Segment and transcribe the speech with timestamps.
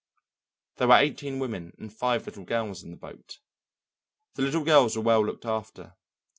[0.77, 3.37] There were eighteen women and five little girls in the boat.
[4.33, 5.95] The little girls were well looked after.